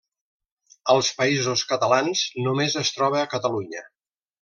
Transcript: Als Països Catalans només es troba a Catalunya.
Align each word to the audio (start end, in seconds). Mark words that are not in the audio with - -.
Als 0.93 1.11
Països 1.21 1.65
Catalans 1.75 2.25
només 2.49 2.83
es 2.85 2.95
troba 2.99 3.25
a 3.25 3.33
Catalunya. 3.37 3.89